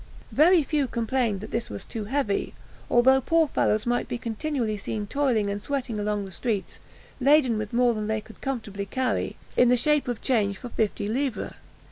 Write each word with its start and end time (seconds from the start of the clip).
Very 0.31 0.63
few 0.63 0.87
complained 0.87 1.41
that 1.41 1.51
this 1.51 1.69
was 1.69 1.85
too 1.85 2.05
heavy, 2.05 2.55
although 2.89 3.21
poor 3.21 3.47
fellows 3.47 3.85
might 3.85 4.07
be 4.07 4.17
continually 4.17 4.75
seen 4.75 5.05
toiling 5.05 5.47
and 5.51 5.61
sweating 5.61 5.99
along 5.99 6.25
the 6.25 6.31
streets, 6.31 6.79
laden 7.19 7.55
with 7.59 7.71
more 7.71 7.93
than 7.93 8.07
they 8.07 8.19
could 8.19 8.41
comfortably 8.41 8.87
carry, 8.87 9.35
in 9.55 9.69
the 9.69 9.77
shape 9.77 10.07
of 10.07 10.19
change 10.19 10.57
for 10.57 10.69
fifty 10.69 11.07
livres. 11.07 11.53